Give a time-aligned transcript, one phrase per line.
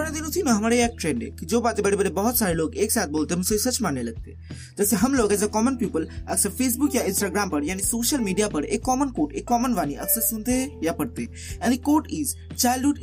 [0.00, 2.54] पुराने दिनों थी ना हमारे एक ट्रेंड है कि जो बातें बड़े बड़े बहुत सारे
[2.54, 4.34] लोग एक साथ बोलते हैं उसे सच मानने लगते
[4.78, 8.48] जैसे हम लोग एज अ कॉमन पीपल अक्सर फेसबुक या इंस्टाग्राम पर, यानी सोशल मीडिया
[8.48, 12.08] पर एक कॉमन कोट एक कॉमन वाणी अक्सर सुनते हैं या पढ़ते हैं। यानी कोट
[12.10, 12.98] इज़ चाइल्डहुड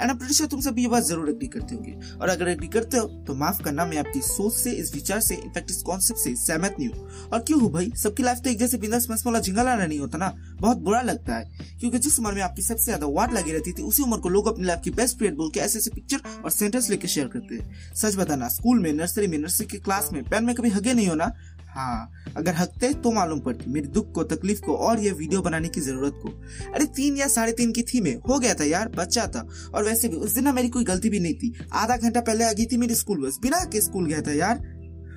[0.00, 3.34] एंड तुम सब ये बात ज़रूर एग्री करते होंगे। और अगर एग्री करते हो तो
[3.34, 6.88] माफ़ करना, मैं आपकी सोच से, इस विचार से इनफैक्ट इस कॉन्सेप्ट से सहमत नहीं
[6.88, 7.90] हूँ। और क्यों हूँ भाई?
[7.96, 10.32] सबकी लाइफ तो एक जैसे बिंदास मस्त वाला झिंगा लाना नहीं होता ना?
[10.60, 11.44] बहुत बुरा लगता है।
[11.80, 14.46] क्योंकि जिस उम्र में आपकी सबसे ज़्यादा वाट लगी रहती थी, उसी उम्र को लोग
[14.48, 17.54] अपनी लाइफ की बेस्ट पीरियड बोल के ऐसे ऐसे पिक्चर और सेंटेंस लेके शेयर करते
[17.54, 20.94] हैं। सच बताना स्कूल में नर्सरी में नर्सरी की क्लास में पेन में कभी हगे
[20.94, 21.32] नहीं होना
[21.68, 25.68] हाँ अगर हकते तो मालूम पड़ती। मेरी दुख को, तकलीफ़ को और ये वीडियो बनाने
[25.68, 26.28] की ज़रूरत को।
[26.72, 29.84] अरे तीन या साढ़े तीन की थी में। हो गया था यार, बच्चा था। और
[29.84, 32.52] वैसे भी, उस दिन ना मेरी कोई गलती भी नहीं थी। आधा घंटा पहले आ
[32.52, 34.56] गई थी मेरी स्कूल बस बिना के स्कूल गया था यार।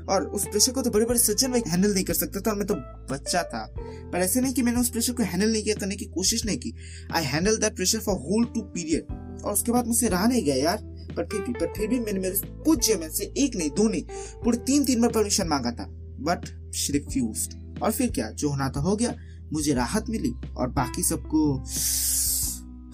[0.10, 2.58] और उस प्रेशर को तो बड़े बड़े सज्जन में हैंडल नहीं कर सकता था और
[2.58, 2.76] मैं तो
[3.14, 3.74] बच्चा था।
[4.14, 6.58] पर ऐसे नहीं कि मैंने उस प्रेशर को हैंडल नहीं किया करने की कोशिश नहीं
[6.58, 6.74] की।
[7.14, 10.56] I handle that pressure for whole two period और उसके बाद मुझसे रहा नहीं गया
[10.56, 10.78] यार।
[11.18, 14.04] पर फिर भी, पर फिर भी मैंने मेरे पूज्य में से एक नहीं, दो नहीं,
[14.44, 15.86] पूरे तीन तीन बार परमिशन मांगा था।
[16.20, 17.50] बट शी रिफ्यूज
[17.82, 18.32] और फिर क्या?
[18.32, 19.16] जो होना था हो गया।
[19.54, 21.58] मुझे राहत मिली और बाकी सबको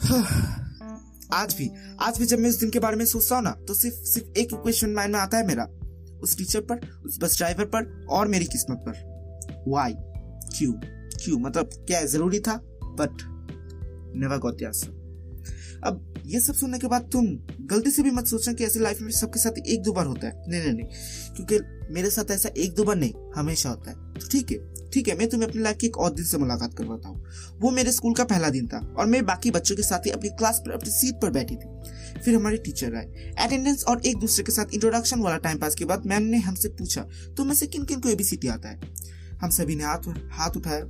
[1.34, 1.70] आज भी
[2.02, 4.40] आज भी जब मैं उस दिन के बारे में सोचता हूँ ना तो सिर्फ़ सिर्फ़
[4.40, 5.68] एक क्वेश्चन माइंड में आता है मेरा।
[6.24, 9.94] उस टीचर पर, उस बस ड्राइवर पर और मेरी किस्मत पर। वाई
[10.58, 10.74] क्यों?
[11.24, 11.40] क्यों?
[11.40, 12.56] मतलब क्या ज़रूरी था?
[12.84, 13.18] बट
[14.18, 14.88] नेवर गॉट आंसर
[15.84, 17.26] अब ये सब सुनने के बाद तुम
[17.68, 20.28] गलती से भी मत सोचना कि ऐसे लाइफ में सबके साथ एक दो बार होता
[20.28, 24.14] है। नहीं नहीं नहीं। क्योंकि मेरे साथ ऐसा एक दो बार नहीं, हमेशा होता है।
[24.14, 26.74] तो ठीक है ठीक है, मैं तुम्हें अपनी लाइफ की एक और दिन से मुलाकात
[26.74, 27.24] करवाता हूँ।
[27.60, 30.30] वो मेरे स्कूल का पहला दिन था और मैं बाकी बच्चों के साथ ही अपनी
[30.30, 34.44] क्लास पर, अपनी सीट पर बैठी थी। फिर हमारे टीचर आए। अटेंडेंस और एक दूसरे
[34.44, 37.68] के साथ इंट्रोडक्शन वाला टाइम पास के बाद मैम ने हमसे पूछा तो में से
[37.68, 38.80] किन किन को एबीसीडी आता है?
[39.42, 40.82] हम सभी ने हाथ हाथ उठाया।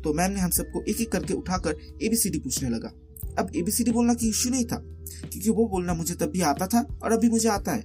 [0.00, 2.92] तो मैम ने हम सबको एक एक करके उठाकर एबीसीडी पूछने लगा।
[3.38, 4.76] अब एबीसीडी बोलना की इश्यू नहीं था,
[5.22, 7.84] क्योंकि वो बोलना मुझे तब भी आता था और अभी मुझे आता है।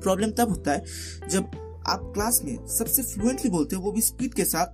[0.00, 1.50] प्रॉब्लम तब होता है जब
[1.88, 4.66] आप क्लास में सबसे फ्लुएंटली बोलते हो, वो भी स्पीड के साथ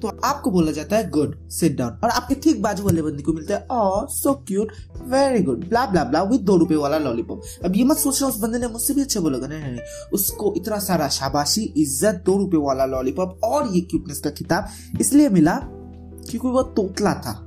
[0.00, 3.32] तो आपको बोला जाता है गुड सिट डाउन और आपके ठीक बाजू वाले बंदी को
[3.32, 4.72] मिलता है ओ so cute
[5.04, 8.38] very good blah blah blah with दो रुपए वाला लॉलीपॉप अब ये मत सोचना, उस
[8.40, 9.80] बंदे ने मुझसे भी अच्छा बोला नहीं नहीं
[10.12, 15.28] उसको इतना सारा शाबाशी, इज़्ज़त, दो रुपए वाला लॉलीपॉप और ये क्यूटनेस का किताब इसलिए
[15.28, 17.44] मिला क्योंकि वो तोतला था।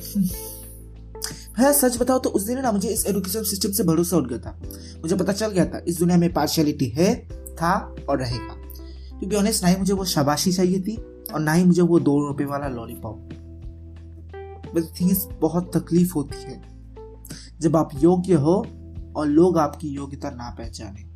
[1.56, 4.38] भैया, सच बताओ तो उस दिन ना मुझे इस एजुकेशन सिस्टम से भरोसा उठ गया
[4.38, 4.60] था।
[5.02, 8.54] मुझे पता चल गया था, इस दुनिया में पार्शियलिटी है, था और रहेगा।
[9.08, 10.96] क्योंकि बी ऑनेस्ट ना ही मुझे वो शाबाशी चाहिए थी
[11.34, 13.28] और ना ही मुझे वो दो रुपए वाला लॉलीपॉप
[14.74, 16.62] बट थिंग बहुत तकलीफ़ होती है।
[17.60, 18.66] जब आप योग्य हो
[19.16, 21.09] और लोग आपकी योग्यता ना पहचाने